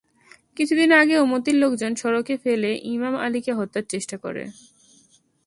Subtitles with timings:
[0.57, 4.43] কিছুদিন আগেও মতির লোকজন সড়কে ফেলে ইমান আলীকে হত্যার চেষ্টা করে।